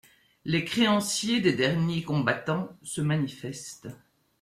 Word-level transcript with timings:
Les 0.45 0.65
créanciers 0.65 1.41
des 1.41 1.53
derniers 1.53 2.01
combattants 2.01 2.69
se 2.81 3.01
manifestent. 3.01 3.87